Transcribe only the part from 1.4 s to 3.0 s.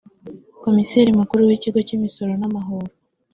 w’Ikigo cy’Imisoro n’Amahoro